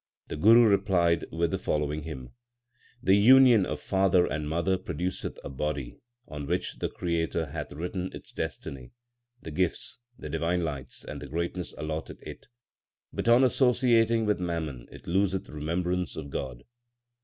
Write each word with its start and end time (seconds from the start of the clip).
The 0.29 0.35
Guru 0.35 0.63
replied 0.67 1.25
with 1.31 1.51
the 1.51 1.59
following 1.59 2.01
hymn: 2.01 2.31
The 3.03 3.13
union 3.15 3.67
of 3.67 3.79
father 3.79 4.25
and 4.25 4.49
mother 4.49 4.75
produceth 4.75 5.37
a 5.43 5.49
body, 5.49 5.99
On 6.27 6.47
which 6.47 6.79
the 6.79 6.89
Creator 6.89 7.51
hath 7.51 7.71
written 7.71 8.11
its 8.11 8.31
destiny, 8.31 8.93
The 9.43 9.51
gifts, 9.51 9.99
the 10.17 10.27
divine 10.27 10.63
lights, 10.63 11.05
and 11.05 11.21
the 11.21 11.27
greatness 11.27 11.75
allotted 11.77 12.17
it 12.23 12.47
But 13.13 13.29
on 13.29 13.43
associating 13.43 14.25
with 14.25 14.39
mammon 14.39 14.87
it 14.91 15.05
loseth 15.05 15.47
remembrance 15.49 16.15
of 16.15 16.31
God. 16.31 16.63